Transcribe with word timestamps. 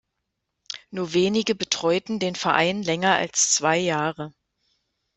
Nur 0.89 1.13
wenige 1.13 1.53
betreuten 1.53 2.17
den 2.17 2.33
Verein 2.33 2.81
länger 2.81 3.13
als 3.17 3.53
zwei 3.53 3.77
Jahre. 3.77 4.33